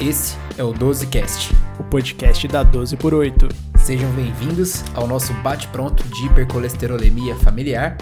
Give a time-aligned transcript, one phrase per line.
[0.00, 3.48] Esse é o 12Cast, o podcast da 12 por 8.
[3.78, 7.98] Sejam bem-vindos ao nosso bate-pronto de hipercolesterolemia familiar.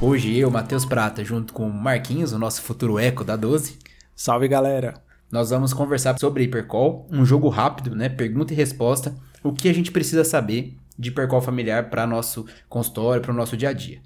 [0.00, 3.80] Hoje eu, Matheus Prata, junto com o Marquinhos, o nosso futuro eco da 12.
[4.14, 4.94] Salve, galera!
[5.28, 8.08] Nós vamos conversar sobre hipercol, um jogo rápido, né?
[8.08, 9.12] Pergunta e resposta.
[9.42, 13.56] O que a gente precisa saber de hipercol familiar para nosso consultório, para o nosso
[13.56, 14.00] dia a dia.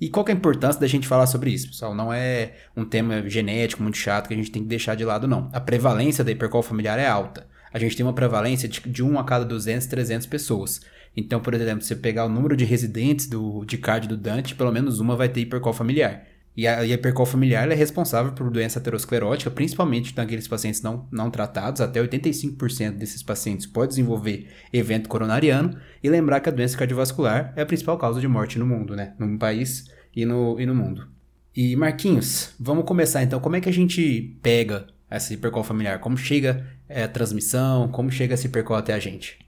[0.00, 1.94] E qual é a importância da gente falar sobre isso, pessoal?
[1.94, 5.26] Não é um tema genético muito chato que a gente tem que deixar de lado,
[5.26, 5.48] não.
[5.52, 7.46] A prevalência da hipercol familiar é alta.
[7.72, 10.80] A gente tem uma prevalência de, de 1 a cada 200, 300 pessoas.
[11.16, 14.54] Então, por exemplo, se você pegar o número de residentes do, de CARD do Dante,
[14.54, 16.26] pelo menos uma vai ter hipercol familiar.
[16.56, 21.30] E a, a hipercol familiar é responsável por doença aterosclerótica, principalmente naqueles pacientes não, não
[21.30, 21.80] tratados.
[21.80, 25.76] Até 85% desses pacientes pode desenvolver evento coronariano.
[26.02, 29.14] E lembrar que a doença cardiovascular é a principal causa de morte no mundo, né?
[29.18, 31.06] No país e no, e no mundo.
[31.54, 33.40] E Marquinhos, vamos começar então.
[33.40, 36.00] Como é que a gente pega essa hipercol familiar?
[36.00, 37.88] Como chega é, a transmissão?
[37.88, 39.45] Como chega essa hipercol até a gente?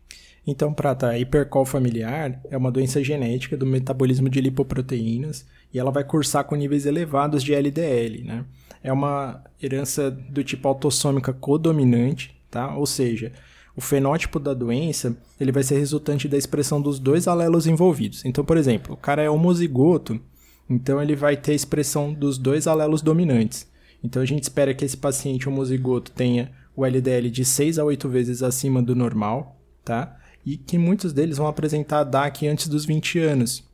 [0.50, 5.90] Então, Prata, a hipercol familiar é uma doença genética do metabolismo de lipoproteínas e ela
[5.90, 8.46] vai cursar com níveis elevados de LDL, né?
[8.82, 12.74] É uma herança do tipo autossômica codominante, tá?
[12.74, 13.30] Ou seja,
[13.77, 18.24] o fenótipo da doença ele vai ser resultante da expressão dos dois alelos envolvidos.
[18.24, 20.18] Então, por exemplo, o cara é homozigoto,
[20.66, 23.70] então ele vai ter a expressão dos dois alelos dominantes.
[24.02, 28.08] Então a gente espera que esse paciente homozigoto tenha o LDL de 6 a 8
[28.08, 30.17] vezes acima do normal, tá?
[30.44, 33.64] E que muitos deles vão apresentar DAC antes dos 20 anos.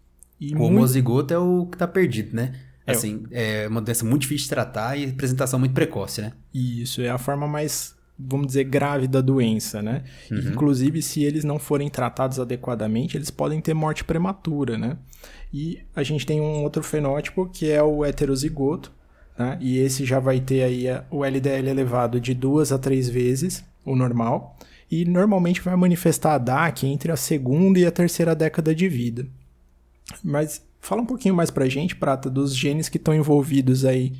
[0.41, 0.75] E o muito...
[0.75, 2.55] homozigoto é o que está perdido, né?
[2.87, 6.33] É assim, é uma doença muito difícil de tratar e apresentação muito precoce, né?
[6.53, 10.05] Isso, é a forma mais, vamos dizer, grave da doença, né?
[10.31, 10.51] Uhum.
[10.51, 14.99] Inclusive, se eles não forem tratados adequadamente, eles podem ter morte prematura, né?
[15.53, 18.93] E a gente tem um outro fenótipo que é o heterozigoto,
[19.39, 19.57] né?
[19.61, 23.97] E esse já vai ter aí o LDL elevado de duas a três vezes o
[23.97, 24.59] normal
[24.91, 29.27] e normalmente vai manifestar a DAC entre a segunda e a terceira década de vida.
[30.23, 34.13] Mas fala um pouquinho mais pra gente, Prata, dos genes que estão envolvidos aí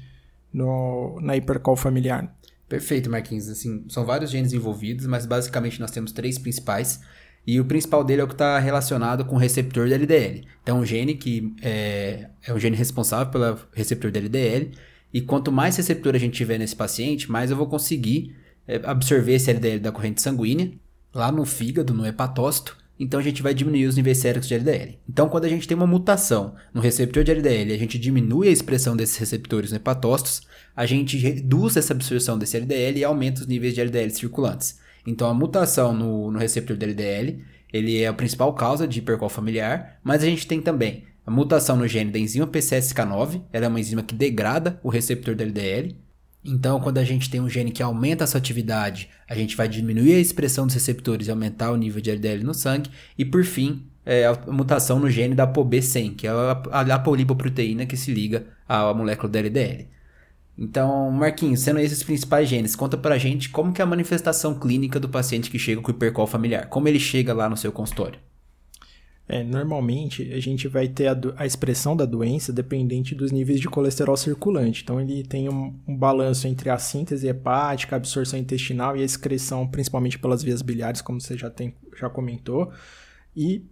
[0.53, 2.35] no, na hipercol familiar.
[2.69, 3.49] Perfeito, Marquinhos.
[3.49, 7.01] Assim, são vários genes envolvidos, mas basicamente nós temos três principais.
[7.47, 10.47] E o principal dele é o que está relacionado com o receptor da LDL.
[10.63, 14.71] Então, um gene que é, é um gene responsável pelo receptor da LDL.
[15.13, 18.44] E quanto mais receptor a gente tiver nesse paciente, mais eu vou conseguir é,
[18.85, 20.73] absorver esse LDL da corrente sanguínea,
[21.13, 24.99] lá no fígado, no hepatócito, então a gente vai diminuir os níveis séricos de LDL.
[25.09, 28.53] Então, quando a gente tem uma mutação no receptor de LDL a gente diminui a
[28.53, 30.43] expressão desses receptores no hepatócitos,
[30.77, 34.79] a gente reduz essa absorção desse LDL e aumenta os níveis de LDL circulantes.
[35.07, 37.43] Então, a mutação no, no receptor de LDL,
[37.73, 41.77] ele é a principal causa de hipercol familiar, mas a gente tem também a mutação
[41.77, 45.97] no gene da enzima PCSK9, ela é uma enzima que degrada o receptor da LDL,
[46.45, 49.67] então, quando a gente tem um gene que aumenta a sua atividade, a gente vai
[49.67, 52.91] diminuir a expressão dos receptores e aumentar o nível de LDL no sangue.
[53.17, 57.97] E, por fim, é a mutação no gene da ApoB100, que é a apolipoproteína que
[57.97, 59.89] se liga à molécula da LDL.
[60.57, 64.59] Então, Marquinhos, sendo esses os principais genes, conta pra gente como que é a manifestação
[64.59, 68.21] clínica do paciente que chega com hipercol familiar, como ele chega lá no seu consultório.
[69.27, 73.69] É, normalmente a gente vai ter a, a, expressão da doença dependente dos níveis de
[73.69, 74.83] colesterol circulante.
[74.83, 79.05] Então ele tem um, um, balanço entre a síntese hepática, a absorção intestinal e a
[79.05, 82.71] excreção, principalmente pelas vias biliares, como você já, tem, já comentou.
[83.35, 83.65] E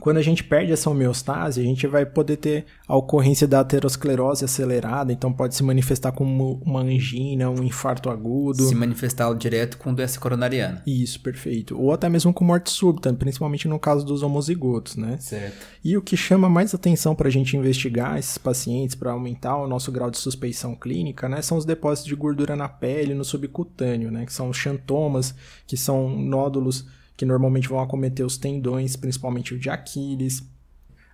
[0.00, 4.44] quando a gente perde essa homeostase, a gente vai poder ter a ocorrência da aterosclerose
[4.44, 8.64] acelerada, então pode se manifestar como uma angina, um infarto agudo.
[8.64, 10.82] Se manifestar direto com doença coronariana.
[10.86, 11.80] Isso, perfeito.
[11.80, 15.18] Ou até mesmo com morte súbita, principalmente no caso dos homozigotos, né?
[15.20, 15.66] Certo.
[15.84, 19.68] E o que chama mais atenção para a gente investigar esses pacientes, para aumentar o
[19.68, 24.10] nosso grau de suspeição clínica, né, são os depósitos de gordura na pele, no subcutâneo,
[24.10, 25.34] né, que são xantomas,
[25.66, 26.86] que são nódulos
[27.20, 30.42] que normalmente vão acometer os tendões, principalmente o de Aquiles.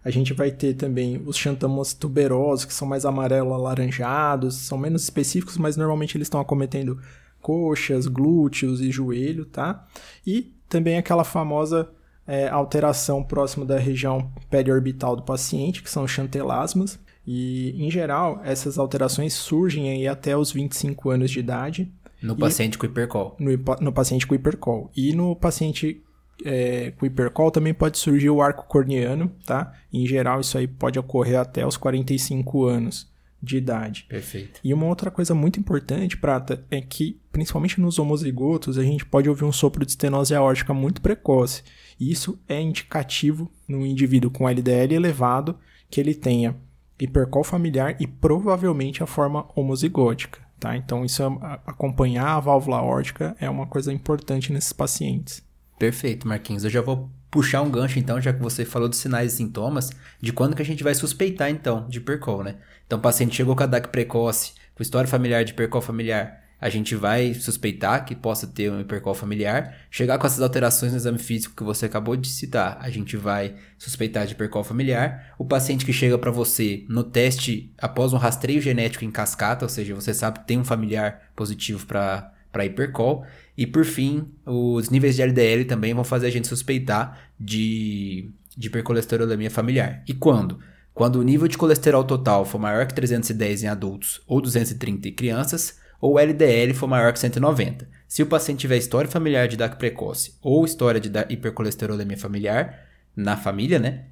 [0.04, 5.02] A gente vai ter também os xantamas tuberosos, que são mais amarelo alaranjados, são menos
[5.02, 6.96] específicos, mas normalmente eles estão acometendo
[7.40, 9.84] coxas, glúteos e joelho, tá?
[10.24, 11.90] E também aquela famosa
[12.24, 17.00] é, alteração próxima da região periorbital do paciente, que são os chantelasmas.
[17.26, 21.92] E, em geral, essas alterações surgem aí até os 25 anos de idade.
[22.22, 23.36] No e paciente com hipercol.
[23.38, 24.90] No, no, paciente com hipercol.
[24.96, 26.02] E no paciente
[26.44, 29.72] é, com hipercol também pode surgir o arco corneano, tá?
[29.92, 33.10] Em geral, isso aí pode ocorrer até os 45 anos
[33.42, 34.06] de idade.
[34.08, 34.60] Perfeito.
[34.62, 39.28] E uma outra coisa muito importante, Prata, é que, principalmente nos homozigotos, a gente pode
[39.28, 41.62] ouvir um sopro de estenose aórtica muito precoce.
[41.98, 45.58] E isso é indicativo no indivíduo com LDL elevado
[45.88, 46.56] que ele tenha
[46.98, 50.40] hipercol familiar e provavelmente a forma homozigótica.
[50.58, 50.76] tá?
[50.76, 51.26] Então, isso é,
[51.66, 55.44] acompanhar a válvula órtica é uma coisa importante nesses pacientes.
[55.78, 56.64] Perfeito, Marquinhos.
[56.64, 59.90] Eu já vou puxar um gancho, então, já que você falou dos sinais e sintomas,
[60.20, 62.56] de quando que a gente vai suspeitar, então, de hipercol, né?
[62.86, 66.70] Então, o paciente chegou com a DAC precoce, com história familiar de hipercol familiar, a
[66.70, 69.76] gente vai suspeitar que possa ter um hipercol familiar.
[69.90, 73.54] Chegar com essas alterações no exame físico que você acabou de citar, a gente vai
[73.76, 75.34] suspeitar de hipercol familiar.
[75.38, 79.68] O paciente que chega para você no teste após um rastreio genético em cascata, ou
[79.68, 83.24] seja, você sabe que tem um familiar positivo para para hipercol.
[83.56, 88.68] E por fim, os níveis de LDL também vão fazer a gente suspeitar de, de
[88.68, 90.02] hipercolesterolemia familiar.
[90.08, 90.58] E quando?
[90.94, 95.12] Quando o nível de colesterol total for maior que 310 em adultos ou 230 em
[95.12, 97.88] crianças, ou o LDL for maior que 190.
[98.08, 103.36] Se o paciente tiver história familiar de DAC precoce ou história de hipercolesterolemia familiar na
[103.36, 104.06] família, né,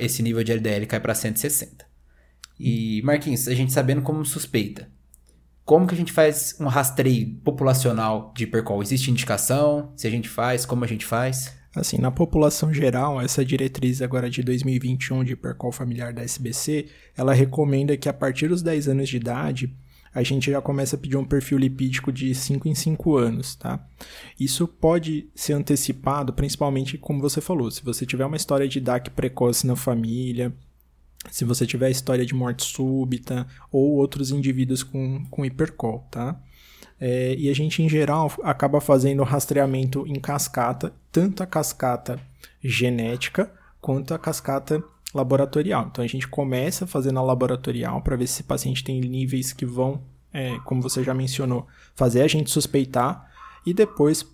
[0.00, 1.84] esse nível de LDL cai para 160.
[2.58, 4.88] E Marquinhos, a gente sabendo como suspeita,
[5.64, 8.82] como que a gente faz um rastreio populacional de hipercol?
[8.82, 9.92] Existe indicação?
[9.96, 11.56] Se a gente faz, como a gente faz?
[11.74, 17.34] Assim, na população geral, essa diretriz agora de 2021 de hipercol familiar da SBC, ela
[17.34, 19.74] recomenda que a partir dos 10 anos de idade,
[20.14, 23.84] a gente já começa a pedir um perfil lipídico de 5 em 5 anos, tá?
[24.38, 29.10] Isso pode ser antecipado, principalmente como você falou, se você tiver uma história de DAC
[29.10, 30.54] precoce na família,
[31.30, 36.40] se você tiver história de morte súbita ou outros indivíduos com, com hipercol, tá?
[37.00, 42.18] É, e a gente, em geral, acaba fazendo rastreamento em cascata, tanto a cascata
[42.62, 43.50] genética
[43.80, 44.82] quanto a cascata
[45.12, 45.88] laboratorial.
[45.90, 49.66] Então a gente começa fazendo a laboratorial para ver se esse paciente tem níveis que
[49.66, 53.30] vão, é, como você já mencionou, fazer a gente suspeitar
[53.64, 54.24] e depois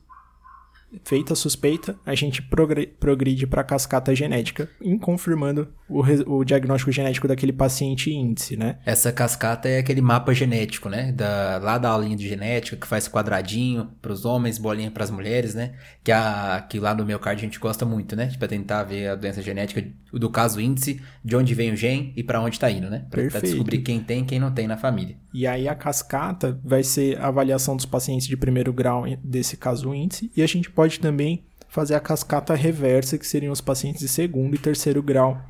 [1.04, 4.68] feita a suspeita, a gente progride para a cascata genética,
[5.00, 6.02] confirmando o,
[6.38, 8.78] o, diagnóstico genético daquele paciente índice, né?
[8.84, 11.12] Essa cascata é aquele mapa genético, né?
[11.12, 15.10] Da, lá da aulinha de genética, que faz quadradinho para os homens, bolinha para as
[15.10, 15.74] mulheres, né?
[16.02, 18.32] Que, a, que lá no meu card a gente gosta muito, né?
[18.38, 22.22] Para tentar ver a doença genética do caso índice, de onde vem o gene e
[22.22, 23.06] para onde está indo, né?
[23.10, 25.16] Para descobrir quem tem e quem não tem na família.
[25.32, 29.94] E aí a cascata vai ser a avaliação dos pacientes de primeiro grau desse caso
[29.94, 34.08] índice, e a gente pode também fazer a cascata reversa, que seriam os pacientes de
[34.08, 35.40] segundo e terceiro grau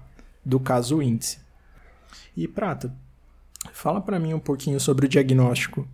[0.44, 1.38] do caso índice.
[2.37, 2.94] E Prata,
[3.73, 5.87] fala para mim um pouquinho sobre o diagnóstico.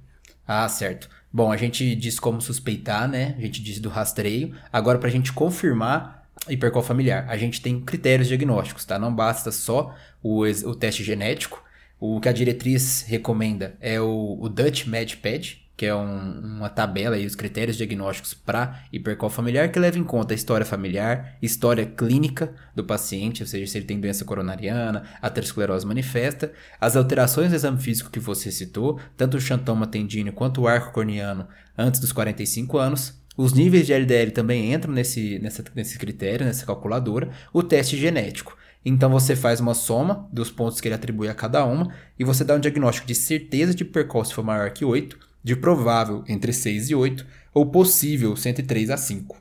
[0.46, 1.08] Ah, certo.
[1.32, 3.34] Bom, a gente disse como suspeitar, né?
[3.36, 4.54] A gente disse do rastreio.
[4.72, 8.98] Agora, para a gente confirmar hipercol familiar, a gente tem critérios diagnósticos, tá?
[8.98, 11.62] Não basta só o, o teste genético,
[11.98, 17.18] o que a diretriz recomenda é o, o Dutch MedPad, que é um, uma tabela
[17.18, 21.84] e os critérios diagnósticos para hipercol familiar que leva em conta a história familiar, história
[21.84, 27.56] clínica do paciente, ou seja, se ele tem doença coronariana, aterosclerose manifesta, as alterações do
[27.56, 31.46] exame físico que você citou, tanto o xantoma tendíneo quanto o arco corneano
[31.76, 36.64] antes dos 45 anos, os níveis de LDL também entram nesse, nessa, nesse critério, nessa
[36.64, 38.56] calculadora, o teste genético.
[38.82, 42.44] Então você faz uma soma dos pontos que ele atribui a cada uma e você
[42.44, 46.90] dá um diagnóstico de certeza de percurso for maior que 8, de provável entre 6
[46.90, 49.36] e 8 ou possível 103 a 5.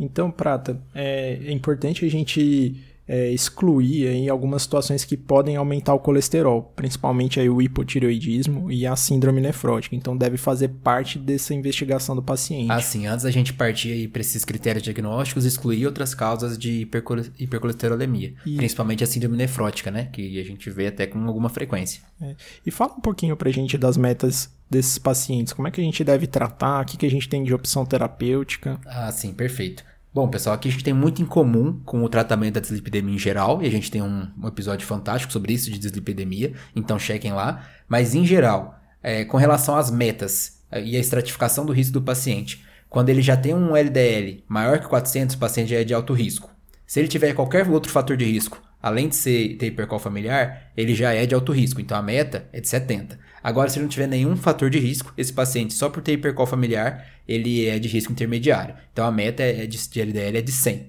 [0.00, 5.92] Então, Prata, é, é importante a gente é, excluir em algumas situações que podem aumentar
[5.92, 9.94] o colesterol, principalmente aí o hipotireoidismo e a síndrome nefrótica.
[9.94, 12.72] Então deve fazer parte dessa investigação do paciente.
[12.72, 18.32] Assim, antes a gente partir para esses critérios diagnósticos, excluir outras causas de hipercol hipercolesterolemia,
[18.46, 18.56] e...
[18.56, 22.00] principalmente a síndrome nefrótica, né, que a gente vê até com alguma frequência.
[22.22, 22.34] É.
[22.64, 26.02] E fala um pouquinho pra gente das metas desses pacientes, como é que a gente
[26.02, 28.80] deve tratar, o que, que a gente tem de opção terapêutica?
[28.86, 29.84] Ah, sim, perfeito.
[30.12, 33.18] Bom, pessoal, aqui a gente tem muito em comum com o tratamento da dislipidemia em
[33.18, 37.32] geral, e a gente tem um, um episódio fantástico sobre isso de dislipidemia, então chequem
[37.32, 37.68] lá.
[37.86, 42.02] Mas em geral, é, com relação às metas é, e a estratificação do risco do
[42.02, 45.92] paciente, quando ele já tem um LDL maior que 400, o paciente já é de
[45.92, 46.50] alto risco.
[46.86, 51.12] Se ele tiver qualquer outro fator de risco, além de ser ter familiar, ele já
[51.12, 53.18] é de alto risco, então a meta é de 70.
[53.42, 56.16] Agora, se não tiver nenhum fator de risco, esse paciente, só por ter
[56.46, 58.76] familiar, ele é de risco intermediário.
[58.92, 60.86] Então, a meta é de, de LDL é de 100.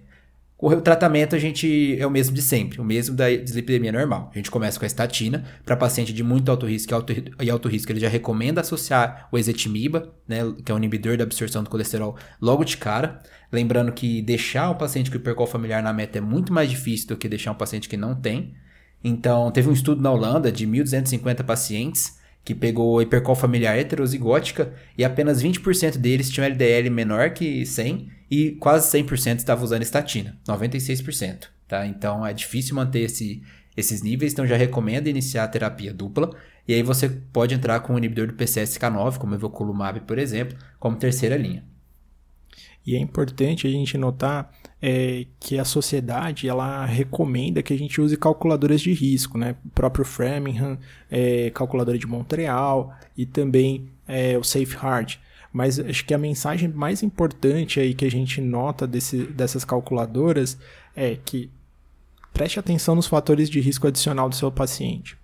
[0.59, 4.31] O tratamento a gente é o mesmo de sempre, o mesmo da dislipidemia normal.
[4.33, 7.49] A gente começa com a estatina, para paciente de muito alto risco e alto, e
[7.51, 11.63] alto risco, ele já recomenda associar o ezetimiba, né, que é um inibidor da absorção
[11.63, 13.21] do colesterol, logo de cara.
[13.51, 17.17] Lembrando que deixar um paciente com hipercol familiar na meta é muito mais difícil do
[17.17, 18.55] que deixar um paciente que não tem.
[19.03, 22.17] Então, teve um estudo na Holanda de 1.250 pacientes
[22.48, 28.51] que pegou hipercol familiar heterozigótica e apenas 20% deles tinham LDL menor que 100 e
[28.51, 31.86] quase 100% estavam usando estatina, 96%, tá?
[31.86, 33.44] Então é difícil manter esse
[33.75, 36.34] esses níveis, então já recomenda iniciar a terapia dupla.
[36.66, 40.58] E aí você pode entrar com o inibidor do PCSK9, como o evoculumab, por exemplo,
[40.80, 41.63] como terceira linha.
[42.86, 44.50] E é importante a gente notar
[44.81, 49.55] é, que a sociedade ela recomenda que a gente use calculadoras de risco, né?
[49.65, 50.77] O próprio Framingham,
[51.10, 55.19] é, calculadora de Montreal e também é, o SafeHeart.
[55.51, 60.57] Mas acho que a mensagem mais importante aí que a gente nota desse, dessas calculadoras
[60.96, 61.50] é que
[62.31, 65.17] preste atenção nos fatores de risco adicional do seu paciente.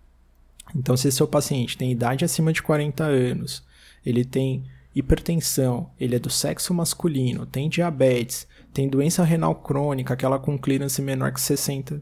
[0.76, 3.64] Então, se seu paciente tem idade acima de 40 anos,
[4.04, 4.64] ele tem
[4.96, 11.02] hipertensão, ele é do sexo masculino, tem diabetes, tem doença renal crônica, aquela com clearance
[11.02, 12.02] menor que 60,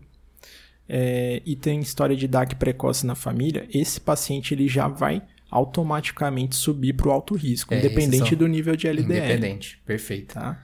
[0.87, 6.55] é, e tem história de DAC precoce na família, esse paciente ele já vai automaticamente
[6.55, 9.19] subir para o alto risco, é, independente do nível de LDL.
[9.19, 10.33] Independente, perfeito.
[10.35, 10.61] Tá?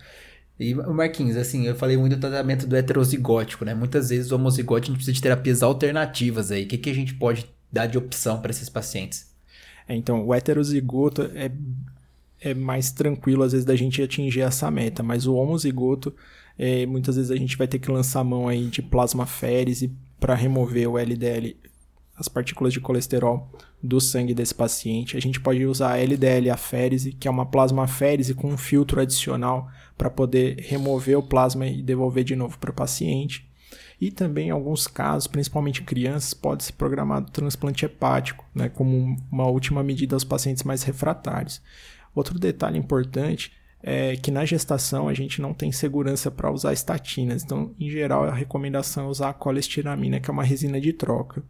[0.60, 3.76] E Marquinhos, assim, eu falei muito do tratamento do heterozigótico, né?
[3.76, 6.64] Muitas vezes o homozigótico a gente precisa de terapias alternativas aí.
[6.64, 9.32] O que, que a gente pode dar de opção para esses pacientes?
[9.88, 11.52] É, então, o heterozigoto é
[12.40, 16.14] é mais tranquilo às vezes da gente atingir essa meta, mas o homozigoto,
[16.58, 20.90] é, muitas vezes a gente vai ter que lançar mão aí de plasmaférese para remover
[20.90, 21.56] o LDL,
[22.16, 23.52] as partículas de colesterol
[23.82, 25.16] do sangue desse paciente.
[25.16, 29.70] A gente pode usar a LDL aférese, que é uma plasmaférese com um filtro adicional
[29.98, 33.48] para poder remover o plasma e devolver de novo para o paciente.
[34.00, 39.48] E também, em alguns casos, principalmente crianças, pode ser programado transplante hepático, né, como uma
[39.48, 41.62] última medida aos pacientes mais refratários.
[42.18, 47.44] Outro detalhe importante é que na gestação a gente não tem segurança para usar estatinas.
[47.44, 51.44] Então, em geral, a recomendação é usar a colestiramina, que é uma resina de troca.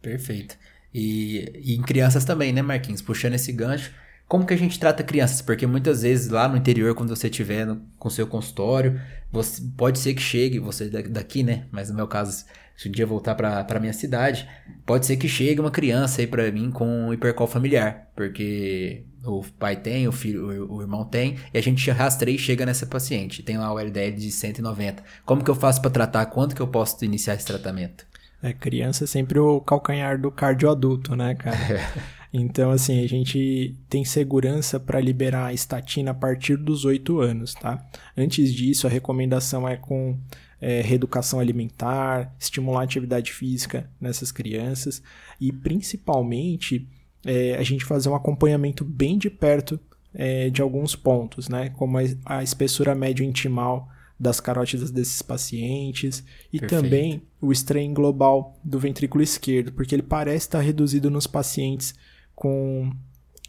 [0.00, 0.58] Perfeito.
[0.92, 3.00] E, e, em crianças também, né, Marquinhos?
[3.00, 3.92] Puxando esse gancho,
[4.26, 5.40] como que a gente trata crianças?
[5.40, 10.14] Porque muitas vezes lá no interior, quando você estiver com seu consultório, você, pode ser
[10.14, 11.66] que chegue, você daqui, né?
[11.70, 12.44] Mas no meu caso,
[12.82, 14.48] se um dia voltar para minha cidade,
[14.84, 19.76] pode ser que chegue uma criança aí para mim com hipercol familiar, porque o pai
[19.76, 23.42] tem, o filho, o, irmão tem, e a gente rastreia e chega nessa paciente.
[23.42, 25.02] Tem lá o LDL de 190.
[25.24, 26.26] Como que eu faço para tratar?
[26.26, 28.04] Quando que eu posso iniciar esse tratamento?
[28.42, 31.56] É, criança é sempre o calcanhar do cardioadulto, né, cara?
[32.34, 32.38] É.
[32.38, 37.52] Então, assim, a gente tem segurança para liberar a estatina a partir dos 8 anos,
[37.52, 37.84] tá?
[38.16, 40.18] Antes disso, a recomendação é com
[40.62, 45.02] é, reeducação alimentar, estimular a atividade física nessas crianças
[45.40, 46.88] e, principalmente,
[47.26, 49.78] é, a gente fazer um acompanhamento bem de perto
[50.14, 51.70] é, de alguns pontos, né?
[51.70, 53.88] Como a, a, espessura médio intimal
[54.20, 56.80] das carótidas desses pacientes e Perfeito.
[56.82, 61.92] também o strain global do ventrículo esquerdo, porque ele parece estar reduzido nos pacientes
[62.36, 62.92] com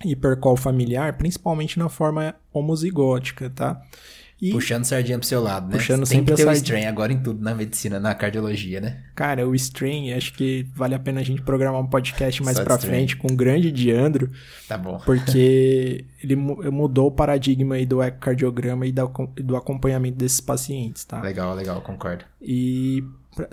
[0.04, 3.80] hipercol familiar, principalmente na forma homozigótica, tá?
[4.44, 5.78] E puxando sardinha pro seu lado, né?
[5.78, 8.82] Puxando Você sempre tem que ter o strain agora em tudo na medicina, na cardiologia,
[8.82, 9.02] né?
[9.16, 12.64] Cara, o strain, acho que vale a pena a gente programar um podcast mais Só
[12.66, 14.30] pra frente com o grande Diandro.
[14.68, 15.00] Tá bom.
[15.06, 21.22] Porque ele mudou o paradigma aí do ecocardiograma e do acompanhamento desses pacientes, tá?
[21.22, 22.26] Legal, legal, concordo.
[22.42, 23.02] E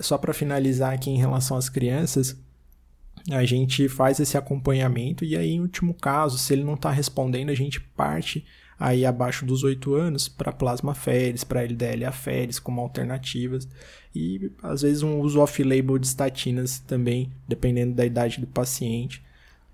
[0.01, 2.37] só para finalizar aqui em relação às crianças,
[3.29, 7.49] a gente faz esse acompanhamento e aí, em último caso, se ele não está respondendo,
[7.49, 8.45] a gente parte
[8.81, 13.67] aí abaixo dos 8 anos para plasma feres, para LDL aferes como alternativas
[14.13, 19.23] e às vezes um uso off-label de estatinas também, dependendo da idade do paciente,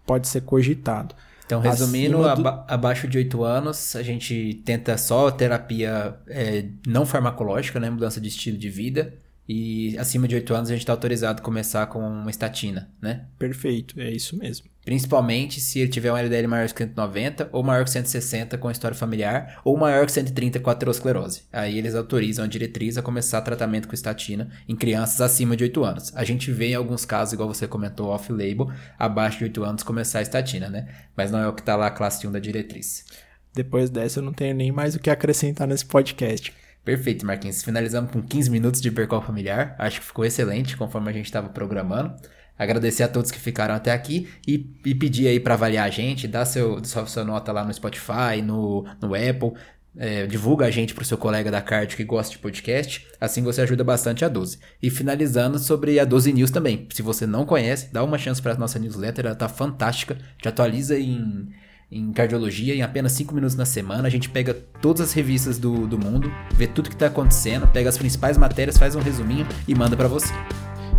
[0.06, 1.16] pode ser cogitado.
[1.46, 2.28] Então, resumindo, do...
[2.28, 7.90] aba abaixo de 8 anos, a gente tenta só terapia é, não farmacológica, né?
[7.90, 9.14] Mudança de estilo de vida.
[9.48, 13.26] E acima de 8 anos a gente está autorizado a começar com uma estatina, né?
[13.40, 14.68] Perfeito, é isso mesmo.
[14.84, 18.96] Principalmente se ele tiver um LDL maior que 190 ou maior que 160 com história
[18.96, 21.44] familiar ou maior que 130 com aterosclerose.
[21.52, 25.84] Aí eles autorizam a diretriz a começar tratamento com estatina em crianças acima de 8
[25.84, 26.16] anos.
[26.16, 30.20] A gente vê em alguns casos, igual você comentou, off-label, abaixo de 8 anos começar
[30.20, 30.88] a estatina, né?
[31.16, 33.06] Mas não é o que está lá a classe 1 da diretriz.
[33.54, 36.54] Depois dessa eu não tenho nem mais o que acrescentar nesse podcast.
[36.88, 37.62] Perfeito, Marquinhos.
[37.62, 39.76] Finalizamos com 15 minutos de percol familiar.
[39.78, 42.16] Acho que ficou excelente, conforme a gente estava programando.
[42.58, 46.30] Agradecer a todos que ficaram até aqui e, e pedir aí para avaliar a gente,
[46.30, 49.52] dar seu, sua, sua nota lá no Spotify, no, no Apple.
[49.98, 53.44] É, divulga a gente para o seu colega da card que gosta de podcast, assim
[53.44, 54.58] você ajuda bastante a 12.
[54.82, 56.88] E finalizando sobre a 12 News também.
[56.94, 60.18] Se você não conhece, dá uma chance para a nossa newsletter, ela tá fantástica.
[60.42, 61.50] Te atualiza em
[61.92, 64.08] em cardiologia em apenas 5 minutos na semana.
[64.08, 67.90] A gente pega todas as revistas do, do mundo, vê tudo que está acontecendo, pega
[67.90, 70.34] as principais matérias, faz um resuminho e manda para você.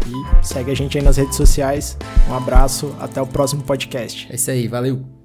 [0.07, 1.97] E segue a gente aí nas redes sociais.
[2.29, 4.29] Um abraço, até o próximo podcast.
[4.31, 5.18] É isso aí, valeu!